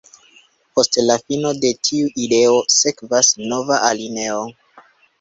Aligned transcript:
Post 0.79 0.97
la 1.09 1.17
fino 1.25 1.51
de 1.59 1.71
tiu 1.89 2.11
ideo, 2.25 2.57
sekvas 2.79 3.33
nova 3.55 3.81
alineo. 3.93 4.45